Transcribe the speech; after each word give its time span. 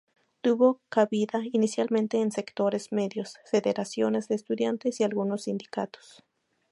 Tuvo 0.41 0.79
cabida 0.89 1.41
inicialmente 1.53 2.19
en 2.21 2.31
sectores 2.31 2.91
medios, 2.91 3.37
federaciones 3.45 4.27
de 4.29 4.33
estudiantes 4.33 4.99
y 4.99 5.03
algunos 5.03 5.43
sindicatos. 5.43 6.23